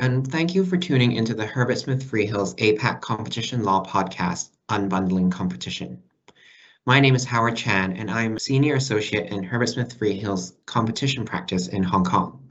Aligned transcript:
and 0.00 0.26
thank 0.26 0.54
you 0.54 0.64
for 0.64 0.78
tuning 0.78 1.12
into 1.12 1.34
the 1.34 1.44
Herbert 1.44 1.78
Smith 1.78 2.02
Freehills 2.02 2.56
APAC 2.56 3.02
Competition 3.02 3.62
Law 3.64 3.84
Podcast, 3.84 4.48
Unbundling 4.70 5.30
Competition. 5.30 6.02
My 6.86 7.00
name 7.00 7.14
is 7.14 7.26
Howard 7.26 7.54
Chan, 7.54 7.98
and 7.98 8.10
I'm 8.10 8.38
Senior 8.38 8.76
Associate 8.76 9.30
in 9.30 9.42
Herbert 9.42 9.68
Smith 9.68 9.98
Freehills 10.00 10.54
Competition 10.64 11.26
Practice 11.26 11.68
in 11.68 11.82
Hong 11.82 12.06
Kong. 12.06 12.50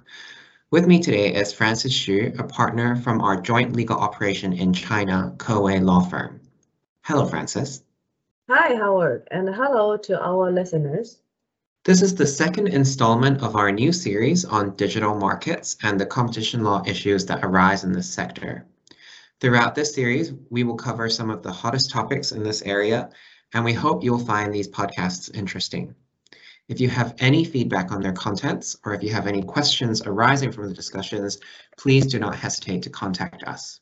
With 0.70 0.86
me 0.86 1.00
today 1.02 1.34
is 1.34 1.52
Francis 1.52 1.92
Xu, 1.92 2.38
a 2.38 2.44
partner 2.44 2.96
from 2.96 3.20
our 3.20 3.42
joint 3.42 3.76
legal 3.76 3.98
operation 3.98 4.54
in 4.54 4.72
China, 4.72 5.34
Kewei 5.38 5.84
Law 5.84 6.02
Firm. 6.02 6.40
Hello, 7.02 7.26
Francis. 7.26 7.82
Hi, 8.48 8.76
Howard, 8.76 9.28
and 9.32 9.50
hello 9.50 9.98
to 9.98 10.24
our 10.24 10.52
listeners. 10.52 11.18
This 11.86 12.02
is 12.02 12.14
the 12.14 12.28
second 12.28 12.68
installment 12.68 13.42
of 13.42 13.56
our 13.56 13.72
new 13.72 13.94
series 13.94 14.44
on 14.44 14.76
digital 14.76 15.16
markets 15.16 15.78
and 15.82 15.98
the 15.98 16.06
competition 16.06 16.62
law 16.62 16.84
issues 16.86 17.26
that 17.28 17.40
arise 17.42 17.86
in 17.86 17.94
this 17.94 18.10
sector. 18.10 18.68
Throughout 19.40 19.76
this 19.76 19.96
series, 19.96 20.34
we 20.50 20.66
will 20.66 20.76
cover 20.76 21.10
some 21.10 21.30
of 21.30 21.42
the 21.42 21.54
hottest 21.54 21.90
topics 21.90 22.34
in 22.34 22.44
this 22.44 22.62
area, 22.64 23.10
and 23.54 23.64
we 23.64 23.72
hope 23.72 24.04
you'll 24.04 24.20
find 24.20 24.54
these 24.54 24.68
podcasts 24.68 25.34
interesting. 25.34 25.96
If 26.68 26.82
you 26.82 26.90
have 26.90 27.16
any 27.20 27.46
feedback 27.46 27.94
on 27.94 28.02
their 28.02 28.12
contents, 28.12 28.76
or 28.84 28.94
if 28.94 29.02
you 29.02 29.14
have 29.14 29.26
any 29.26 29.42
questions 29.42 30.02
arising 30.06 30.52
from 30.52 30.68
the 30.68 30.76
discussions, 30.76 31.40
please 31.78 32.08
do 32.08 32.20
not 32.20 32.36
hesitate 32.36 32.84
to 32.84 32.90
contact 32.90 33.44
us. 33.44 33.80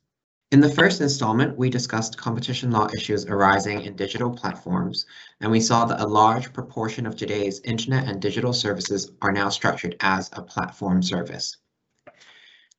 In 0.49 0.61
the 0.61 0.73
first 0.73 1.01
installment, 1.01 1.57
we 1.57 1.69
discussed 1.69 2.17
competition 2.17 2.71
law 2.71 2.87
issues 2.95 3.25
arising 3.25 3.81
in 3.81 3.97
digital 3.97 4.29
platforms, 4.29 5.05
and 5.41 5.51
we 5.51 5.59
saw 5.59 5.83
that 5.83 5.99
a 5.99 6.07
large 6.07 6.53
proportion 6.53 7.05
of 7.05 7.17
today's 7.17 7.59
internet 7.65 8.07
and 8.07 8.21
digital 8.21 8.53
services 8.53 9.11
are 9.21 9.33
now 9.33 9.49
structured 9.49 9.97
as 9.99 10.29
a 10.31 10.41
platform 10.41 11.03
service. 11.03 11.57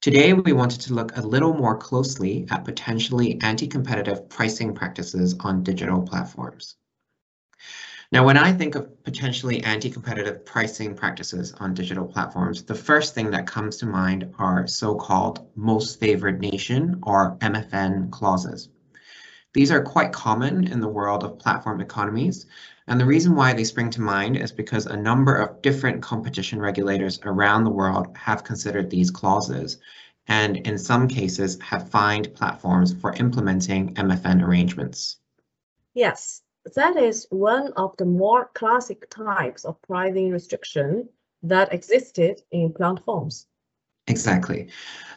Today, 0.00 0.32
we 0.32 0.54
wanted 0.54 0.80
to 0.80 0.94
look 0.94 1.14
a 1.18 1.20
little 1.20 1.52
more 1.52 1.76
closely 1.76 2.46
at 2.50 2.64
potentially 2.64 3.38
anti-competitive 3.42 4.30
pricing 4.30 4.74
practices 4.74 5.34
on 5.40 5.62
digital 5.62 6.00
platforms. 6.00 6.76
Now, 8.10 8.24
when 8.24 8.38
I 8.38 8.54
think 8.54 8.74
of 8.74 9.04
potentially 9.04 9.62
anti-competitive 9.62 10.46
pricing 10.46 10.94
practices 10.94 11.52
on 11.60 11.74
digital 11.74 12.06
platforms, 12.06 12.62
the 12.62 12.74
first 12.74 13.14
thing 13.14 13.30
that 13.32 13.46
comes 13.46 13.76
to 13.78 13.86
mind 13.86 14.32
are 14.38 14.66
so-called 14.66 15.46
most 15.54 16.00
favored 16.00 16.40
nation 16.40 17.00
or 17.02 17.36
MFN 17.42 18.10
clauses. 18.10 18.70
These 19.52 19.70
are 19.70 19.82
quite 19.82 20.12
common 20.12 20.68
in 20.68 20.80
the 20.80 20.88
world 20.88 21.22
of 21.22 21.38
platform 21.38 21.82
economies, 21.82 22.46
and 22.86 22.98
the 22.98 23.04
reason 23.04 23.34
why 23.34 23.52
they 23.52 23.64
spring 23.64 23.90
to 23.90 24.00
mind 24.00 24.38
is 24.38 24.52
because 24.52 24.86
a 24.86 24.96
number 24.96 25.34
of 25.34 25.60
different 25.60 26.00
competition 26.00 26.60
regulators 26.60 27.20
around 27.24 27.64
the 27.64 27.70
world 27.70 28.16
have 28.16 28.42
considered 28.42 28.88
these 28.88 29.10
clauses, 29.10 29.76
and 30.26 30.56
in 30.56 30.78
some 30.78 31.08
cases 31.08 31.60
have 31.60 31.90
fined 31.90 32.32
platforms 32.34 32.94
for 32.94 33.12
implementing 33.16 33.94
MFN 33.96 34.42
arrangements. 34.42 35.18
Yes, 35.92 36.40
that 36.74 36.96
is 36.96 37.26
one 37.30 37.72
of 37.74 37.96
the 37.96 38.04
more 38.04 38.50
classic 38.54 39.08
types 39.10 39.64
of 39.64 39.80
pricing 39.82 40.30
restriction 40.30 41.08
that 41.42 41.72
existed 41.72 42.42
in 42.50 42.72
platforms. 42.72 43.46
Exactly. 44.08 44.68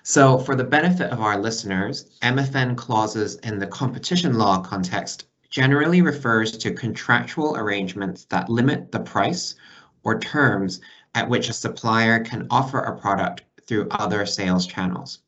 So 0.04 0.38
for 0.38 0.56
the 0.56 0.64
benefit 0.64 1.12
of 1.12 1.22
our 1.22 1.38
listeners, 1.40 2.18
MFN 2.22 2.76
clauses 2.76 3.36
in 3.38 3.58
the 3.58 3.68
competition 3.68 4.38
law 4.38 4.62
context 4.62 5.26
generally 5.50 6.02
refers 6.02 6.58
to 6.58 6.74
contractual 6.74 7.56
arrangements 7.58 8.26
that 8.26 8.50
limit 8.50 8.92
the 8.92 9.00
price 9.00 9.56
or 10.04 10.20
terms 10.20 10.82
at 11.16 11.30
which 11.30 11.50
a 11.50 11.54
supplier 11.54 12.24
can 12.24 12.48
offer 12.50 12.80
a 12.80 12.98
product 12.98 13.44
through 13.68 13.88
other 13.92 14.26
sales 14.26 14.66
channels. 14.66 15.20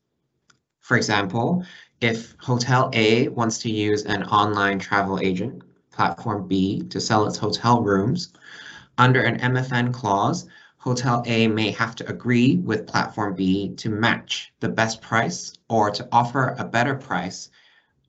For 0.80 0.96
example, 0.96 1.64
if 2.00 2.34
Hotel 2.40 2.90
A 2.92 3.28
wants 3.28 3.58
to 3.58 3.70
use 3.70 4.04
an 4.04 4.24
online 4.24 4.78
travel 4.78 5.18
agent, 5.20 5.62
Platform 5.94 6.48
B 6.48 6.82
to 6.90 7.00
sell 7.00 7.26
its 7.26 7.38
hotel 7.38 7.80
rooms. 7.80 8.32
Under 8.98 9.22
an 9.22 9.38
MFN 9.38 9.92
clause, 9.92 10.46
Hotel 10.78 11.22
A 11.24 11.46
may 11.48 11.70
have 11.70 11.94
to 11.96 12.10
agree 12.10 12.56
with 12.56 12.86
Platform 12.86 13.34
B 13.34 13.74
to 13.76 13.88
match 13.88 14.52
the 14.60 14.68
best 14.68 15.00
price 15.00 15.54
or 15.68 15.90
to 15.92 16.08
offer 16.10 16.56
a 16.58 16.64
better 16.64 16.94
price 16.94 17.48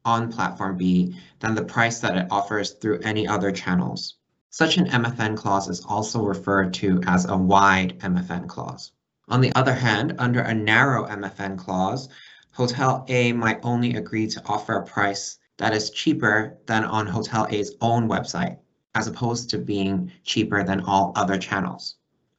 on 0.03 0.31
Platform 0.31 0.77
B 0.77 1.15
than 1.39 1.55
the 1.55 1.63
price 1.63 1.99
that 1.99 2.17
it 2.17 2.27
offers 2.31 2.71
through 2.71 2.99
any 2.99 3.27
other 3.27 3.51
channels. 3.51 4.15
Such 4.49 4.77
an 4.77 4.87
MFN 4.87 5.37
clause 5.37 5.69
is 5.69 5.85
also 5.85 6.23
referred 6.23 6.73
to 6.75 7.01
as 7.05 7.25
a 7.25 7.37
wide 7.37 7.99
MFN 7.99 8.47
clause. 8.47 8.91
On 9.29 9.41
the 9.41 9.53
other 9.55 9.73
hand, 9.73 10.15
under 10.17 10.41
a 10.41 10.53
narrow 10.53 11.07
MFN 11.07 11.57
clause, 11.57 12.09
Hotel 12.51 13.05
A 13.09 13.31
might 13.33 13.59
only 13.63 13.95
agree 13.95 14.27
to 14.27 14.41
offer 14.45 14.73
a 14.73 14.85
price 14.85 15.37
that 15.57 15.73
is 15.73 15.89
cheaper 15.89 16.57
than 16.65 16.83
on 16.83 17.07
Hotel 17.07 17.47
A's 17.49 17.75
own 17.81 18.07
website, 18.07 18.57
as 18.93 19.07
opposed 19.07 19.49
to 19.49 19.57
being 19.57 20.11
cheaper 20.23 20.63
than 20.63 20.81
all 20.81 21.13
other 21.15 21.37
channels. 21.37 21.95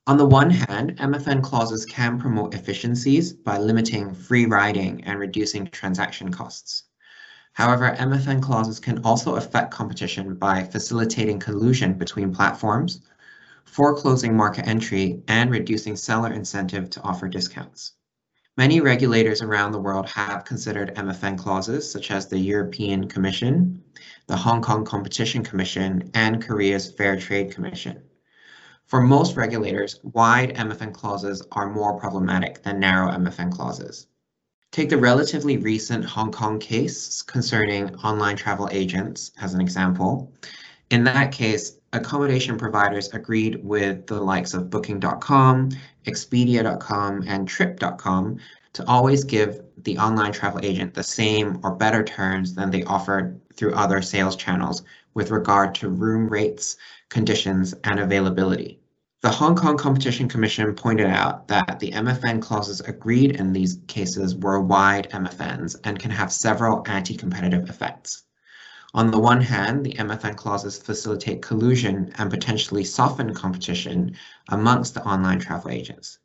On 0.07 0.17
the 0.17 0.27
one 0.27 0.51
hand, 0.51 0.97
MFN 0.99 1.43
clauses 1.43 1.85
can 1.85 2.19
promote 2.19 2.55
efficiencies 2.55 3.33
by 3.33 3.59
limiting 3.59 4.15
free 4.15 4.47
riding 4.47 5.03
and 5.05 5.19
reducing 5.19 5.67
transaction 5.67 6.31
costs. 6.31 6.85
However, 7.55 7.97
MFN 7.99 8.43
clauses 8.43 8.79
can 8.79 9.03
also 9.03 9.37
affect 9.37 9.73
competition 9.73 10.35
by 10.35 10.63
facilitating 10.63 11.39
collusion 11.39 11.95
between 11.95 12.35
platforms, 12.35 13.01
foreclosing 13.65 14.37
market 14.37 14.69
entry, 14.69 15.23
and 15.27 15.51
reducing 15.51 15.97
seller 15.97 16.33
incentive 16.33 16.91
to 16.91 17.03
offer 17.03 17.29
discounts. 17.29 17.93
Many 18.59 18.81
regulators 18.81 19.43
around 19.43 19.73
the 19.73 19.81
world 19.81 20.09
have 20.09 20.47
considered 20.47 20.95
MFN 20.95 21.37
clauses, 21.37 21.91
such 21.91 22.11
as 22.11 22.27
the 22.27 22.39
European 22.39 23.07
Commission, 23.07 23.83
the 24.29 24.37
Hong 24.37 24.63
Kong 24.63 24.83
Competition 24.83 25.45
Commission, 25.45 26.11
and 26.15 26.43
Korea's 26.43 26.91
Fair 26.91 27.21
Trade 27.21 27.53
Commission. 27.53 28.01
For 28.87 29.03
most 29.03 29.37
regulators, 29.37 30.01
wide 30.03 30.55
MFN 30.57 30.95
clauses 30.95 31.43
are 31.53 31.69
more 31.69 32.01
problematic 32.01 32.63
than 32.63 32.81
narrow 32.81 33.13
MFN 33.13 33.53
clauses. 33.53 34.07
Take 34.73 34.89
the 34.89 34.97
relatively 34.97 35.59
recent 35.59 36.07
Hong 36.07 36.33
Kong 36.33 36.59
case 36.59 37.21
concerning 37.21 37.95
online 37.97 38.37
travel 38.37 38.71
agents 38.73 39.33
as 39.39 39.53
an 39.53 39.61
example. 39.61 40.33
In 40.89 41.03
that 41.05 41.33
case, 41.33 41.79
accommodation 41.93 42.57
providers 42.57 43.09
agreed 43.13 43.65
with 43.65 44.07
the 44.07 44.21
likes 44.21 44.55
of 44.55 44.71
Booking.com, 44.71 45.71
Expedia.com, 46.07 47.25
and 47.27 47.49
Trip.com 47.49 48.39
to 48.75 48.87
always 48.87 49.25
give 49.25 49.63
the 49.79 49.99
online 49.99 50.33
travel 50.33 50.61
agent 50.63 50.95
the 50.95 51.03
same 51.03 51.59
or 51.65 51.75
better 51.75 52.05
terms 52.05 52.55
than 52.55 52.71
they 52.71 52.85
offered 52.85 53.41
through 53.57 53.75
other 53.75 54.01
sales 54.01 54.37
channels 54.37 54.85
with 55.15 55.31
regard 55.31 55.75
to 55.77 55.89
room 55.89 56.29
rates, 56.29 56.77
conditions, 57.09 57.75
and 57.83 57.99
availability. 57.99 58.79
The 59.23 59.31
Hong 59.31 59.57
Kong 59.57 59.77
Competition 59.77 60.29
Commission 60.29 60.75
pointed 60.75 61.07
out 61.07 61.49
that 61.49 61.81
the 61.81 61.91
MFN 61.91 62.41
clauses 62.43 62.81
agreed 62.83 63.33
in 63.41 63.53
these 63.53 63.81
cases 63.89 64.37
were 64.37 64.61
wide 64.61 65.09
MFNs 65.11 65.75
and 65.83 65.99
can 65.99 66.13
have 66.13 66.31
several 66.31 66.85
anti-competitive 66.87 67.69
effects. 67.69 68.26
On 68.97 69.11
the 69.11 69.21
one 69.21 69.43
hand, 69.43 69.85
the 69.85 69.93
MFN 69.93 70.37
clauses 70.37 70.79
facilitate 70.79 71.43
collusion 71.43 72.11
and 72.17 72.31
potentially 72.31 72.83
soften 72.83 73.35
competition 73.35 74.17
amongst 74.49 74.95
the 74.95 75.05
online 75.05 75.39
travel 75.39 75.71
agents 75.71 76.19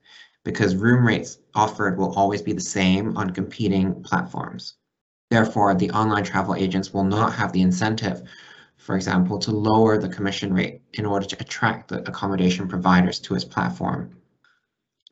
because 0.46 0.78
room 0.78 1.06
rates 1.06 1.40
offered 1.54 1.98
will 1.98 2.14
always 2.16 2.42
be 2.42 2.54
the 2.54 2.62
same 2.62 3.18
on 3.18 3.32
competing 3.32 4.02
platforms. 4.04 4.76
Therefore, 5.30 5.76
the 5.76 5.92
online 5.92 6.24
travel 6.24 6.56
agents 6.56 6.94
will 6.94 7.04
not 7.04 7.34
have 7.34 7.52
the 7.52 7.62
incentive, 7.62 8.24
for 8.78 8.96
example, 8.96 9.38
to 9.40 9.52
lower 9.52 9.98
the 9.98 10.08
commission 10.08 10.54
rate 10.54 10.80
in 10.94 11.06
order 11.06 11.26
to 11.26 11.42
attract 11.42 11.90
the 11.90 12.00
accommodation 12.08 12.70
providers 12.70 13.20
to 13.20 13.36
its 13.36 13.44
platform. 13.44 14.16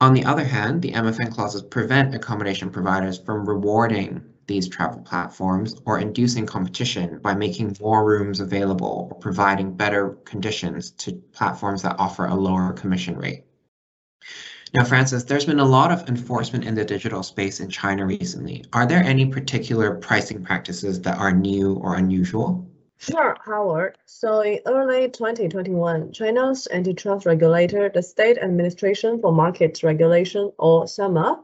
On 0.01 0.13
the 0.13 0.24
other 0.24 0.46
hand, 0.46 0.81
the 0.81 0.94
MFN 0.94 1.34
clauses 1.34 1.62
prevent 1.62 2.16
accommodation 2.16 2.69
providers 2.69 3.19
from 3.19 3.46
rewarding 3.46 4.24
these 4.48 4.69
travel 4.69 5.01
platforms 5.01 5.75
or 5.86 6.00
inducing 6.00 6.46
competition 6.46 7.19
by 7.19 7.36
making 7.36 7.75
more 7.81 8.06
rooms 8.06 8.40
available 8.40 9.10
or 9.12 9.19
providing 9.19 9.75
better 9.75 10.12
conditions 10.24 10.92
to 10.92 11.12
platforms 11.34 11.81
that 11.81 12.00
offer 12.00 12.25
a 12.25 12.34
lower 12.34 12.72
commission 12.72 13.18
rate. 13.18 13.44
Now, 14.74 14.86
Francis, 14.86 15.24
there's 15.24 15.46
been 15.46 15.60
a 15.60 15.66
lot 15.66 15.92
of 15.92 16.07
enforcement 16.07 16.63
in 16.63 16.75
the 16.75 16.86
digital 16.86 17.22
space 17.22 17.60
in 17.60 17.69
China 17.69 18.06
recently. 18.06 18.63
Are 18.72 18.86
there 18.86 19.04
any 19.04 19.25
particular 19.25 19.96
pricing 19.96 20.46
practices 20.46 21.01
that 21.01 21.18
are 21.18 21.34
new 21.34 21.74
or 21.74 21.96
unusual? 21.96 22.69
Sure, 23.01 23.38
Howard. 23.46 23.98
So 24.06 24.42
in 24.42 24.60
early 24.66 25.10
2021, 25.10 26.12
China's 26.12 26.68
antitrust 26.69 27.25
regulator, 27.25 27.88
the 27.88 28.04
State 28.04 28.38
Administration 28.38 29.22
for 29.22 29.31
Market 29.31 29.81
Regulation, 29.84 30.51
or 30.57 30.84
SAMR, 30.84 31.40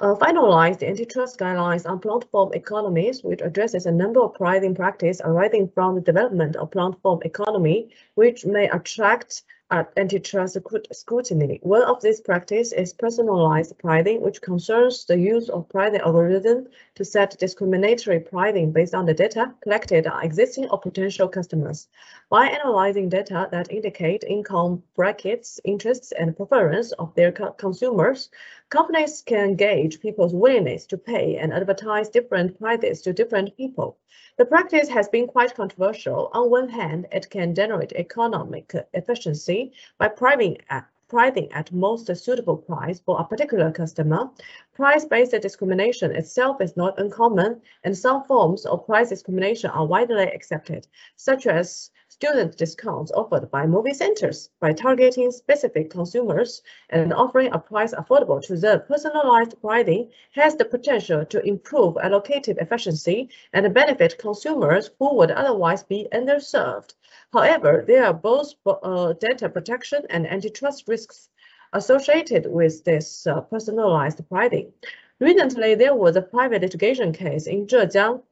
uh, 0.00 0.14
finalized 0.14 0.78
the 0.78 0.88
antitrust 0.88 1.38
guidelines 1.38 1.86
on 1.86 1.98
platform 1.98 2.54
economies, 2.54 3.22
which 3.22 3.42
addresses 3.42 3.84
a 3.84 3.92
number 3.92 4.22
of 4.22 4.32
pricing 4.32 4.74
practices 4.74 5.20
arising 5.22 5.68
from 5.68 5.96
the 5.96 6.00
development 6.00 6.56
of 6.56 6.70
platform 6.70 7.20
economy, 7.24 7.90
which 8.14 8.46
may 8.46 8.66
attract 8.70 9.42
at 9.70 9.92
antitrust 9.96 10.56
scrutiny. 10.92 11.58
One 11.62 11.82
of 11.82 12.00
these 12.00 12.20
practices 12.20 12.72
is 12.72 12.92
personalized 12.92 13.76
pricing, 13.78 14.20
which 14.20 14.40
concerns 14.40 15.04
the 15.04 15.18
use 15.18 15.48
of 15.48 15.68
pricing 15.68 16.00
algorithm 16.00 16.68
to 16.94 17.04
set 17.04 17.36
discriminatory 17.38 18.20
pricing 18.20 18.70
based 18.70 18.94
on 18.94 19.06
the 19.06 19.14
data 19.14 19.52
collected 19.62 20.06
on 20.06 20.24
existing 20.24 20.68
or 20.70 20.78
potential 20.78 21.28
customers. 21.28 21.88
By 22.30 22.46
analyzing 22.46 23.08
data 23.08 23.48
that 23.50 23.72
indicate 23.72 24.22
income 24.22 24.84
brackets, 24.94 25.58
interests, 25.64 26.12
and 26.12 26.36
preference 26.36 26.92
of 26.92 27.14
their 27.16 27.32
co 27.32 27.50
consumers, 27.50 28.30
companies 28.68 29.20
can 29.22 29.56
gauge 29.56 30.00
people's 30.00 30.34
willingness 30.34 30.86
to 30.86 30.98
pay 30.98 31.38
and 31.38 31.52
advertise 31.52 32.08
different 32.08 32.58
prices 32.58 33.02
to 33.02 33.12
different 33.12 33.56
people. 33.56 33.98
The 34.38 34.44
practice 34.44 34.90
has 34.90 35.08
been 35.08 35.26
quite 35.28 35.54
controversial. 35.54 36.28
On 36.34 36.50
one 36.50 36.68
hand, 36.68 37.06
it 37.10 37.30
can 37.30 37.54
generate 37.54 37.92
economic 37.92 38.70
efficiency 38.92 39.72
by 39.96 40.08
pricing 40.08 40.58
at, 40.68 40.86
pricing 41.08 41.50
at 41.52 41.72
most 41.72 42.14
suitable 42.14 42.58
price 42.58 43.00
for 43.00 43.18
a 43.18 43.24
particular 43.24 43.72
customer. 43.72 44.28
Price-based 44.74 45.40
discrimination 45.40 46.10
itself 46.14 46.60
is 46.60 46.76
not 46.76 46.98
uncommon, 46.98 47.62
and 47.82 47.96
some 47.96 48.24
forms 48.24 48.66
of 48.66 48.84
price 48.84 49.08
discrimination 49.08 49.70
are 49.70 49.86
widely 49.86 50.24
accepted, 50.24 50.86
such 51.16 51.46
as 51.46 51.90
student 52.18 52.56
discounts 52.56 53.12
offered 53.12 53.50
by 53.50 53.66
movie 53.66 53.92
centers 53.92 54.48
by 54.58 54.72
targeting 54.72 55.30
specific 55.30 55.90
consumers 55.90 56.62
and 56.88 57.12
offering 57.12 57.52
a 57.52 57.58
price 57.58 57.92
affordable 57.92 58.40
to 58.40 58.56
them. 58.56 58.80
Personalized 58.88 59.60
pricing 59.60 60.10
has 60.32 60.56
the 60.56 60.64
potential 60.64 61.26
to 61.26 61.46
improve 61.46 61.94
allocative 61.96 62.56
efficiency 62.56 63.28
and 63.52 63.74
benefit 63.74 64.16
consumers 64.16 64.88
who 64.98 65.14
would 65.14 65.30
otherwise 65.30 65.82
be 65.82 66.08
underserved. 66.10 66.94
However, 67.34 67.84
there 67.86 68.06
are 68.06 68.14
both 68.14 68.54
uh, 68.64 69.12
data 69.12 69.50
protection 69.50 70.06
and 70.08 70.26
antitrust 70.26 70.88
risks 70.88 71.28
associated 71.74 72.46
with 72.46 72.82
this 72.84 73.26
uh, 73.26 73.42
personalized 73.42 74.26
pricing. 74.30 74.72
Recently, 75.20 75.74
there 75.74 75.94
was 75.94 76.16
a 76.16 76.22
private 76.22 76.62
litigation 76.62 77.12
case 77.12 77.46
in 77.46 77.66
Zhejiang 77.66 78.22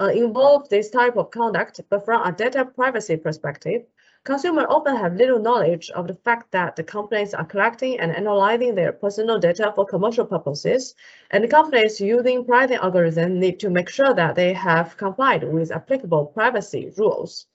uh, 0.00 0.06
involve 0.06 0.68
this 0.68 0.90
type 0.90 1.16
of 1.16 1.30
conduct, 1.30 1.80
but 1.88 2.04
from 2.04 2.22
a 2.22 2.32
data 2.32 2.64
privacy 2.64 3.16
perspective, 3.16 3.82
consumers 4.24 4.66
often 4.68 4.96
have 4.96 5.14
little 5.16 5.38
knowledge 5.38 5.90
of 5.90 6.06
the 6.08 6.14
fact 6.14 6.50
that 6.50 6.76
the 6.76 6.82
companies 6.82 7.34
are 7.34 7.44
collecting 7.44 8.00
and 8.00 8.14
analyzing 8.14 8.74
their 8.74 8.92
personal 8.92 9.38
data 9.38 9.72
for 9.74 9.86
commercial 9.86 10.26
purposes, 10.26 10.94
and 11.30 11.48
companies 11.50 12.00
using 12.00 12.44
pricing 12.44 12.78
algorithms 12.78 13.36
need 13.36 13.60
to 13.60 13.70
make 13.70 13.88
sure 13.88 14.14
that 14.14 14.34
they 14.34 14.52
have 14.52 14.96
complied 14.96 15.44
with 15.44 15.70
applicable 15.70 16.26
privacy 16.26 16.92
rules. 16.96 17.46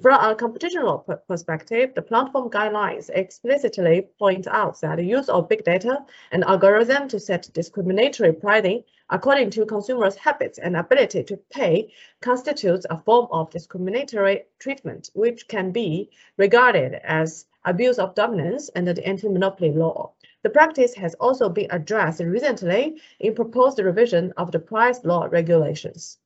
From 0.00 0.14
a 0.14 0.34
computational 0.34 1.04
perspective, 1.28 1.94
the 1.94 2.02
platform 2.02 2.50
guidelines 2.50 3.08
explicitly 3.10 4.08
point 4.18 4.48
out 4.48 4.80
that 4.80 4.96
the 4.96 5.04
use 5.04 5.28
of 5.28 5.48
big 5.48 5.62
data 5.62 6.04
and 6.32 6.42
algorithms 6.42 7.10
to 7.10 7.20
set 7.20 7.48
discriminatory 7.52 8.32
pricing 8.32 8.82
according 9.12 9.50
to 9.50 9.66
consumers' 9.66 10.16
habits 10.16 10.58
and 10.58 10.74
ability 10.74 11.22
to 11.22 11.36
pay 11.50 11.92
constitutes 12.22 12.86
a 12.88 12.98
form 13.02 13.28
of 13.30 13.50
discriminatory 13.50 14.42
treatment, 14.58 15.10
which 15.12 15.46
can 15.48 15.70
be 15.70 16.10
regarded 16.38 16.94
as 17.04 17.44
abuse 17.66 17.98
of 17.98 18.14
dominance 18.14 18.70
under 18.74 18.94
the 18.94 19.06
anti-monopoly 19.06 19.70
law. 19.70 20.10
The 20.42 20.50
practice 20.50 20.94
has 20.94 21.14
also 21.20 21.50
been 21.50 21.68
addressed 21.70 22.20
recently 22.20 23.00
in 23.20 23.34
proposed 23.34 23.78
revision 23.78 24.32
of 24.38 24.50
the 24.50 24.58
price 24.58 25.04
law 25.04 25.28
regulations. 25.30 26.16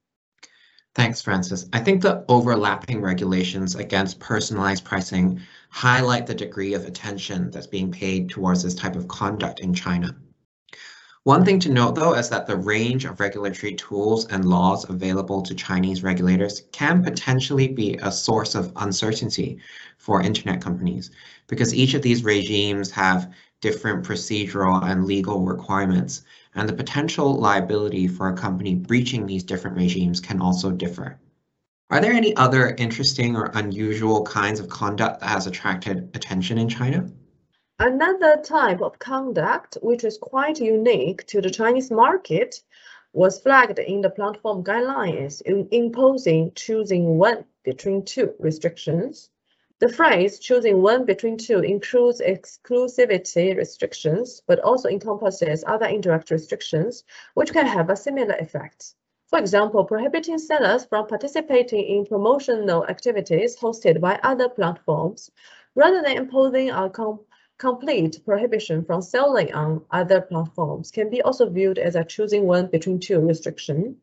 Thanks, 0.94 1.21
Francis. 1.21 1.67
I 1.73 1.81
think 1.81 2.00
the 2.00 2.25
overlapping 2.29 3.03
regulations 3.03 3.75
against 3.75 4.21
personalized 4.21 4.85
pricing 4.85 5.41
highlight 5.71 6.27
the 6.27 6.35
degree 6.35 6.73
of 6.75 6.87
attention 6.87 7.50
that's 7.50 7.67
being 7.67 7.91
paid 7.91 8.31
towards 8.31 8.62
this 8.62 8.75
type 8.75 8.94
of 8.94 9.09
conduct 9.09 9.59
in 9.59 9.75
China. 9.75 10.17
One 11.26 11.44
thing 11.44 11.58
to 11.58 11.73
note, 11.73 11.96
though, 11.96 12.14
is 12.14 12.28
that 12.28 12.46
the 12.46 12.56
range 12.56 13.05
of 13.05 13.19
regulatory 13.19 13.75
tools 13.75 14.26
and 14.26 14.44
laws 14.44 14.88
available 14.88 15.43
to 15.43 15.56
Chinese 15.56 16.05
regulators 16.05 16.62
can 16.70 17.02
potentially 17.02 17.67
be 17.67 17.99
a 18.00 18.12
source 18.12 18.55
of 18.55 18.70
uncertainty 18.76 19.58
for 19.99 20.23
internet 20.23 20.61
companies 20.61 21.11
because 21.49 21.75
each 21.75 21.94
of 21.94 22.02
these 22.02 22.23
regimes 22.23 22.93
have 22.93 23.34
different 23.61 24.06
procedural 24.06 24.88
and 24.88 25.05
legal 25.05 25.44
requirements 25.44 26.23
and 26.55 26.69
the 26.69 26.73
potential 26.73 27.34
liability 27.34 28.06
for 28.06 28.28
a 28.28 28.37
company 28.37 28.76
breaching 28.76 29.26
these 29.26 29.43
different 29.43 29.76
regimes 29.76 30.20
can 30.20 30.40
also 30.40 30.70
differ. 30.70 31.19
Are 31.90 32.00
there 32.00 32.12
any 32.12 32.37
other 32.37 32.76
interesting 32.78 33.34
or 33.34 33.50
unusual 33.55 34.23
kinds 34.23 34.61
of 34.61 34.69
conduct 34.69 35.19
that 35.23 35.31
has 35.31 35.49
attracted 35.49 36.08
attention 36.14 36.56
in 36.56 36.69
China? 36.69 37.11
Another 37.78 38.38
type 38.38 38.81
of 38.81 38.99
conduct, 38.99 39.76
which 39.82 40.02
is 40.02 40.17
quite 40.17 40.58
unique 40.58 41.26
to 41.26 41.43
the 41.43 41.50
Chinese 41.50 41.90
market, 41.90 42.62
was 43.12 43.38
flagged 43.38 43.78
in 43.78 44.00
the 44.00 44.08
platform 44.08 44.64
guidelines 44.64 45.43
in 45.43 45.69
imposing 45.70 46.52
choosing 46.55 47.19
one 47.19 47.44
between 47.64 48.02
two 48.02 48.34
restrictions. 48.38 49.28
The 49.78 49.90
phrase 49.90 50.38
choosing 50.38 50.81
one 50.81 51.05
between 51.05 51.37
two 51.37 51.58
includes 51.58 52.23
exclusivity 52.23 53.55
restrictions, 53.55 54.40
but 54.46 54.61
also 54.61 54.88
encompasses 54.88 55.62
other 55.67 55.84
indirect 55.84 56.31
restrictions, 56.31 57.05
which 57.34 57.52
can 57.52 57.67
have 57.67 57.90
a 57.90 57.96
similar 57.96 58.37
effect. 58.37 58.94
For 59.26 59.38
example, 59.38 59.84
prohibiting 59.84 60.38
sellers 60.38 60.87
from 60.87 61.08
participating 61.08 61.84
in 61.84 62.06
promotional 62.06 62.87
activities 62.87 63.55
hosted 63.55 64.00
by 64.00 64.19
other 64.23 64.49
platforms, 64.49 65.31
rather 65.75 66.00
than 66.00 66.17
imposing 66.17 66.70
a 66.70 66.88
com 66.88 67.20
complete 67.58 68.23
prohibition 68.25 68.85
from 68.85 69.00
selling 69.00 69.53
on 69.55 69.85
other 69.91 70.20
platforms 70.20 70.91
can 70.91 71.11
be 71.11 71.23
also 71.23 71.49
viewed 71.49 71.79
as 71.79 71.94
a 71.94 72.05
choosing 72.05 72.44
one 72.47 72.67
between 72.67 73.00
two 73.00 73.20
restriction. 73.20 73.97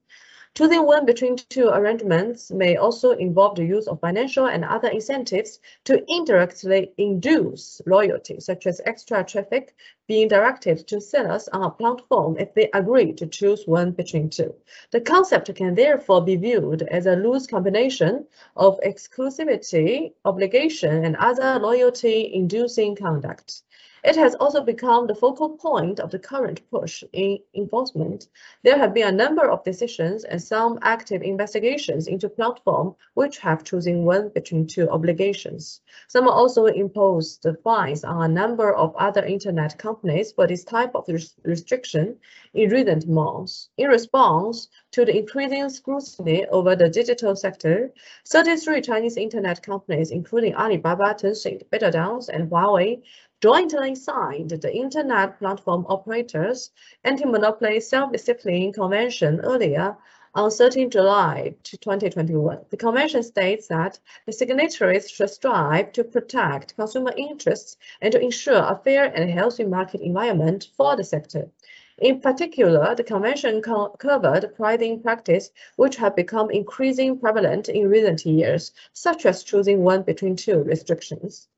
Choosing 0.56 0.86
one 0.86 1.08
between 1.08 1.36
two 1.36 1.70
arrangements 1.70 2.52
may 2.52 2.76
also 2.76 3.10
involve 3.10 3.56
the 3.56 3.66
use 3.66 3.88
of 3.88 4.00
financial 4.00 4.46
and 4.46 4.64
other 4.64 4.88
incentives 4.88 5.60
to 5.86 6.06
indirectly 6.08 6.94
induce 6.96 7.82
loyalty, 7.88 8.40
such 8.40 8.68
as 8.68 8.80
extra 8.86 9.24
traffic 9.24 9.74
being 10.06 10.28
directed 10.28 10.88
to 10.90 11.02
sellers 11.02 11.48
on 11.48 11.64
a 11.64 11.72
platform 11.72 12.38
if 12.38 12.54
they 12.54 12.70
agree 12.72 13.14
to 13.14 13.26
choose 13.26 13.66
one 13.66 13.94
between 13.94 14.30
two. 14.30 14.54
The 14.92 15.02
concept 15.02 15.56
can 15.56 15.74
therefore 15.74 16.24
be 16.24 16.36
viewed 16.36 16.84
as 16.84 17.08
a 17.08 17.16
loose 17.16 17.48
combination 17.48 18.28
of 18.56 18.80
exclusivity, 18.82 20.14
obligation, 20.24 21.04
and 21.04 21.16
other 21.16 21.58
loyalty-inducing 21.58 22.98
conduct. 22.98 23.64
It 24.04 24.18
has 24.18 24.36
also 24.36 24.62
become 24.62 25.08
the 25.08 25.16
focal 25.16 25.52
point 25.52 26.02
of 26.02 26.12
the 26.12 26.20
current 26.20 26.60
push 26.70 27.06
in 27.14 27.40
enforcement. 27.56 28.28
There 28.62 28.78
have 28.78 28.94
been 28.94 29.08
a 29.08 29.12
number 29.14 29.50
of 29.50 29.64
decisions 29.64 30.26
and 30.26 30.42
some 30.42 30.78
active 30.82 31.22
investigations 31.22 32.08
into 32.08 32.28
platform 32.28 32.96
which 33.14 33.38
have 33.38 33.64
chosen 33.64 34.04
one 34.04 34.28
between 34.28 34.68
two 34.68 34.90
obligations. 34.90 35.80
Some 36.10 36.28
also 36.28 36.66
imposed 36.66 37.48
fines 37.64 38.04
on 38.04 38.24
a 38.24 38.34
number 38.34 38.74
of 38.74 38.94
other 38.98 39.24
internet 39.24 39.78
companies 39.78 40.34
for 40.34 40.48
this 40.48 40.66
type 40.66 40.96
of 40.96 41.06
res 41.08 41.34
restriction 41.46 42.18
in 42.54 42.72
recent 42.72 43.08
months. 43.08 43.70
In 43.78 43.88
response 43.88 44.68
to 44.92 45.06
the 45.06 45.18
increasing 45.18 45.70
scrutiny 45.70 46.46
over 46.48 46.76
the 46.76 46.90
digital 46.90 47.38
sector, 47.38 47.94
33 48.28 48.82
Chinese 48.82 49.16
internet 49.16 49.64
companies, 49.64 50.12
including 50.12 50.56
Alibaba, 50.56 51.14
Tencent, 51.14 51.64
ByteDance, 51.70 52.28
and 52.28 52.50
Huawei, 52.52 53.02
jointly 53.44 53.94
signed 53.94 54.52
the 54.52 54.74
Internet 54.74 55.38
Platform 55.38 55.86
Operators 55.90 56.72
Anti-Monopoly 57.04 57.82
Self-Discipline 57.82 58.72
Convention 58.72 59.42
earlier 59.42 59.98
on 60.34 60.50
13 60.50 60.90
July 60.90 61.54
2021. 61.64 62.60
The 62.70 62.78
convention 62.78 63.22
states 63.22 63.68
that 63.68 64.00
the 64.26 64.32
signatories 64.32 65.10
should 65.10 65.30
strive 65.30 65.92
to 65.92 66.06
protect 66.06 66.78
consumer 66.78 67.12
interests 67.18 67.76
and 68.02 68.14
to 68.14 68.22
ensure 68.22 68.64
a 68.64 68.80
fair 68.82 69.14
and 69.14 69.30
healthy 69.30 69.66
market 69.66 70.00
environment 70.00 70.70
for 70.78 70.96
the 70.96 71.04
sector. 71.04 71.50
In 71.98 72.22
particular, 72.22 72.96
the 72.96 73.04
convention 73.04 73.62
co 73.62 73.90
covered 73.90 74.56
pricing 74.56 75.02
practice 75.02 75.52
which 75.76 75.98
have 75.98 76.16
become 76.16 76.50
increasingly 76.50 77.20
prevalent 77.20 77.68
in 77.68 77.90
recent 77.90 78.26
years, 78.26 78.72
such 78.94 79.26
as 79.26 79.44
choosing 79.44 79.84
one 79.84 80.04
between 80.04 80.38
two 80.38 80.60
restrictions. 80.64 81.50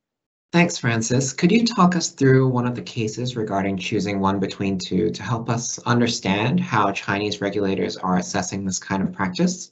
Thanks, 0.52 0.78
Francis. 0.78 1.34
Could 1.34 1.52
you 1.52 1.66
talk 1.66 1.96
us 1.96 2.10
through 2.10 2.48
one 2.48 2.66
of 2.66 2.76
the 2.76 2.82
cases 2.82 3.36
regarding 3.36 3.78
choosing 3.78 4.20
one 4.20 4.40
between 4.40 4.78
two 4.78 5.10
to 5.12 5.24
help 5.24 5.50
us 5.50 5.80
understand 5.80 6.60
how 6.60 6.92
Chinese 6.92 7.42
regulators 7.42 7.98
are 7.98 8.18
assessing 8.18 8.64
this 8.64 8.80
kind 8.80 9.04
of 9.04 9.12
practice? 9.12 9.72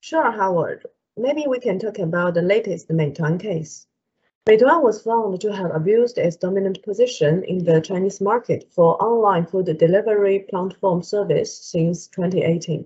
Sure, 0.00 0.30
Howard. 0.30 0.86
Maybe 1.16 1.44
we 1.48 1.58
can 1.58 1.78
talk 1.78 1.98
about 1.98 2.34
the 2.34 2.42
latest 2.42 2.88
Meituan 2.88 3.40
case. 3.40 3.86
Meituan 4.48 4.82
was 4.82 5.02
found 5.02 5.40
to 5.40 5.52
have 5.52 5.72
abused 5.72 6.18
its 6.18 6.34
dominant 6.34 6.82
position 6.82 7.44
in 7.44 7.64
the 7.64 7.80
Chinese 7.80 8.20
market 8.20 8.66
for 8.72 9.00
online 9.00 9.46
food 9.46 9.66
delivery 9.78 10.40
platform 10.50 11.02
service 11.02 11.56
since 11.56 12.08
2018. 12.08 12.84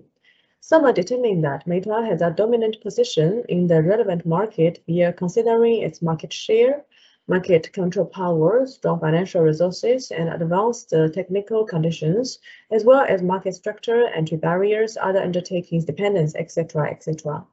Some 0.59 0.85
are 0.85 0.93
determining 0.93 1.41
that 1.41 1.65
Meituan 1.65 2.07
has 2.07 2.21
a 2.21 2.29
dominant 2.29 2.81
position 2.81 3.43
in 3.49 3.65
the 3.65 3.81
relevant 3.81 4.25
market 4.25 4.83
via 4.85 5.13
considering 5.13 5.81
its 5.81 6.01
market 6.01 6.31
share, 6.31 6.85
market 7.27 7.71
control 7.73 8.05
power, 8.05 8.65
strong 8.65 8.99
financial 8.99 9.41
resources, 9.41 10.11
and 10.11 10.29
advanced 10.29 10.93
uh, 10.93 11.09
technical 11.09 11.65
conditions, 11.65 12.39
as 12.71 12.85
well 12.85 13.05
as 13.07 13.21
market 13.21 13.53
structure, 13.53 14.07
entry 14.07 14.37
barriers, 14.37 14.97
other 15.01 15.21
undertakings, 15.21 15.85
dependence, 15.85 16.35
etc., 16.35 16.89
etc. 16.89 17.45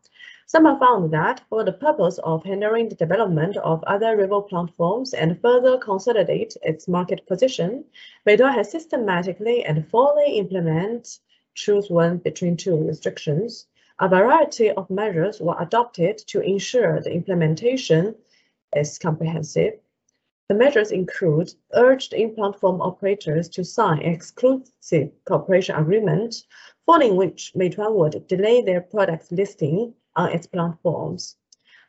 Some 0.47 0.67
have 0.67 0.79
found 0.79 1.11
that 1.13 1.41
for 1.49 1.65
the 1.65 1.73
purpose 1.73 2.19
of 2.19 2.45
hindering 2.45 2.89
the 2.89 2.95
development 2.95 3.57
of 3.57 3.83
other 3.85 4.17
rival 4.17 4.43
platforms 4.43 5.15
and 5.15 5.41
further 5.41 5.79
consolidate 5.79 6.57
its 6.63 6.87
market 6.87 7.27
position, 7.27 7.85
Meituan 8.27 8.55
has 8.55 8.71
systematically 8.71 9.65
and 9.65 9.89
fully 9.89 10.39
implemented 10.39 11.09
choose 11.55 11.89
one 11.89 12.19
between 12.19 12.57
two 12.57 12.77
restrictions. 12.77 13.67
A 14.01 14.09
variety 14.09 14.71
of 14.71 14.91
measures 14.91 15.41
were 15.41 15.57
adopted 15.59 16.19
to 16.27 16.41
ensure 16.41 17.01
the 17.01 17.13
implementation 17.13 18.15
is 18.77 18.99
comprehensive. 18.99 19.75
The 20.49 20.55
measures 20.55 20.91
include 20.91 21.55
urged 21.73 22.13
in-platform 22.13 22.83
operators 22.83 23.49
to 23.51 23.65
sign 23.65 24.03
exclusive 24.03 25.11
cooperation 25.25 25.75
agreement, 25.77 26.45
following 26.85 27.17
which 27.17 27.53
Meituan 27.55 27.95
would 27.95 28.27
delay 28.27 28.61
their 28.61 28.83
product 28.83 29.33
listing 29.33 29.95
on 30.17 30.31
its 30.31 30.47
platforms, 30.47 31.37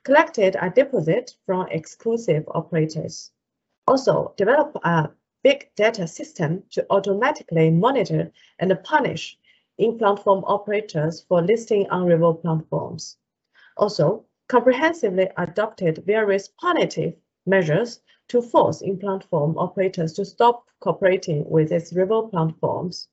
collected 0.03 0.55
a 0.61 0.69
deposit 0.69 1.35
from 1.45 1.67
exclusive 1.67 2.45
operators. 2.47 3.31
Also, 3.87 4.33
develop 4.37 4.75
a 4.83 5.09
big 5.43 5.69
data 5.75 6.07
system 6.07 6.63
to 6.71 6.85
automatically 6.89 7.69
monitor 7.69 8.31
and 8.59 8.83
punish 8.83 9.37
in-platform 9.77 10.43
operators 10.47 11.21
for 11.27 11.41
listing 11.41 11.89
on 11.89 12.05
rival 12.05 12.33
platforms. 12.33 13.17
Also, 13.77 14.23
comprehensively 14.47 15.29
adopted 15.37 16.03
various 16.05 16.47
punitive 16.47 17.15
measures 17.45 18.01
to 18.27 18.41
force 18.41 18.81
in-platform 18.81 19.57
operators 19.57 20.13
to 20.13 20.25
stop 20.25 20.69
cooperating 20.79 21.49
with 21.49 21.71
its 21.71 21.93
rival 21.93 22.27
platforms 22.27 23.07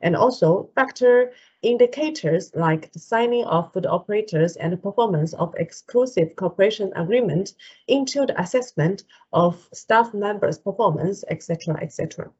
and 0.00 0.14
also 0.14 0.70
factor 0.74 1.32
indicators 1.62 2.54
like 2.54 2.92
the 2.92 2.98
signing 2.98 3.44
of 3.46 3.72
the 3.72 3.90
operators 3.90 4.56
and 4.56 4.80
performance 4.80 5.34
of 5.34 5.54
exclusive 5.56 6.36
cooperation 6.36 6.92
agreement 6.94 7.54
into 7.88 8.24
the 8.24 8.40
assessment 8.40 9.02
of 9.32 9.68
staff 9.72 10.14
members' 10.14 10.58
performance, 10.58 11.24
etc., 11.30 11.76
etc. 11.82 12.30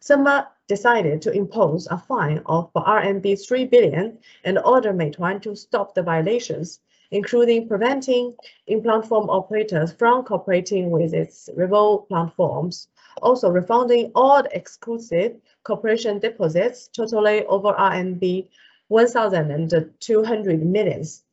SEMA 0.00 0.48
decided 0.68 1.20
to 1.20 1.32
impose 1.32 1.88
a 1.88 1.98
fine 1.98 2.40
of 2.46 2.72
RMB 2.74 3.46
3 3.46 3.64
billion 3.64 4.18
and 4.44 4.58
order 4.60 4.92
Meituan 4.92 5.42
to 5.42 5.56
stop 5.56 5.94
the 5.94 6.02
violations, 6.02 6.80
including 7.10 7.66
preventing 7.66 8.34
in-platform 8.66 9.30
operators 9.30 9.92
from 9.92 10.24
cooperating 10.24 10.90
with 10.90 11.14
its 11.14 11.48
rival 11.56 12.06
platforms, 12.08 12.88
also 13.22 13.48
refunding 13.50 14.12
all 14.14 14.42
exclusive 14.52 15.36
cooperation 15.64 16.18
deposits 16.18 16.88
totaling 16.88 17.44
over 17.48 17.72
RMB 17.72 18.48
1,200 18.88 20.62
millions. 20.62 21.24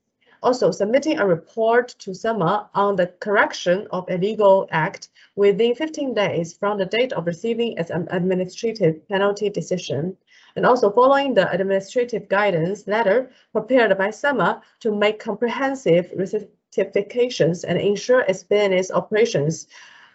Also 0.43 0.71
submitting 0.71 1.17
a 1.17 1.25
report 1.25 1.95
to 1.99 2.13
SEMA 2.13 2.69
on 2.75 2.95
the 2.95 3.07
correction 3.07 3.87
of 3.91 4.09
illegal 4.09 4.67
act 4.71 5.09
within 5.35 5.73
15 5.73 6.13
days 6.13 6.53
from 6.53 6.77
the 6.77 6.85
date 6.85 7.13
of 7.13 7.25
receiving 7.25 7.77
its 7.77 7.89
administrative 7.89 9.07
penalty 9.07 9.49
decision, 9.49 10.15
and 10.55 10.65
also 10.65 10.91
following 10.91 11.33
the 11.33 11.49
administrative 11.51 12.27
guidance 12.29 12.87
letter 12.87 13.31
prepared 13.51 13.97
by 13.97 14.09
SEMA 14.09 14.61
to 14.79 14.95
make 14.95 15.19
comprehensive 15.19 16.11
rectifications 16.15 17.63
and 17.63 17.77
ensure 17.77 18.21
its 18.21 18.43
business 18.43 18.91
operations 18.91 19.67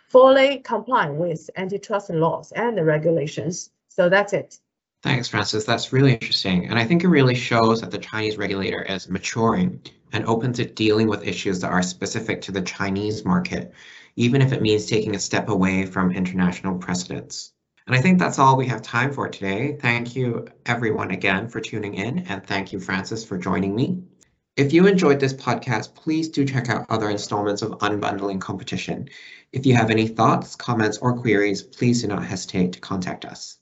fully 0.08 0.58
comply 0.58 1.08
with 1.08 1.48
antitrust 1.56 2.10
laws 2.10 2.52
and 2.52 2.76
the 2.76 2.84
regulations. 2.84 3.70
So 3.88 4.08
that's 4.08 4.32
it. 4.32 4.58
Thanks, 5.02 5.28
Francis. 5.28 5.64
That's 5.64 5.92
really 5.92 6.12
interesting. 6.12 6.68
And 6.68 6.78
I 6.78 6.84
think 6.84 7.04
it 7.04 7.08
really 7.08 7.34
shows 7.34 7.80
that 7.80 7.90
the 7.90 7.98
Chinese 7.98 8.36
regulator 8.36 8.82
is 8.82 9.08
maturing 9.08 9.80
and 10.12 10.26
open 10.26 10.52
to 10.54 10.64
dealing 10.64 11.08
with 11.08 11.26
issues 11.26 11.60
that 11.60 11.70
are 11.70 11.82
specific 11.82 12.42
to 12.42 12.52
the 12.52 12.60
Chinese 12.60 13.24
market, 13.24 13.72
even 14.16 14.42
if 14.42 14.52
it 14.52 14.60
means 14.60 14.86
taking 14.86 15.14
a 15.14 15.18
step 15.18 15.48
away 15.48 15.86
from 15.86 16.10
international 16.10 16.76
precedents. 16.76 17.52
And 17.86 17.96
I 17.96 18.00
think 18.00 18.18
that's 18.18 18.38
all 18.38 18.56
we 18.56 18.66
have 18.66 18.82
time 18.82 19.12
for 19.12 19.28
today. 19.28 19.76
Thank 19.80 20.16
you 20.16 20.48
everyone 20.66 21.10
again 21.10 21.48
for 21.48 21.60
tuning 21.60 21.94
in 21.94 22.20
and 22.28 22.44
thank 22.44 22.72
you 22.72 22.80
Francis 22.80 23.24
for 23.24 23.38
joining 23.38 23.74
me. 23.74 24.02
If 24.56 24.72
you 24.72 24.86
enjoyed 24.86 25.20
this 25.20 25.32
podcast, 25.32 25.94
please 25.94 26.28
do 26.28 26.44
check 26.44 26.68
out 26.68 26.86
other 26.90 27.08
installments 27.08 27.62
of 27.62 27.78
Unbundling 27.78 28.40
Competition. 28.40 29.08
If 29.52 29.64
you 29.64 29.74
have 29.74 29.90
any 29.90 30.08
thoughts, 30.08 30.56
comments, 30.56 30.98
or 30.98 31.16
queries, 31.16 31.62
please 31.62 32.02
do 32.02 32.08
not 32.08 32.24
hesitate 32.24 32.72
to 32.72 32.80
contact 32.80 33.24
us. 33.24 33.59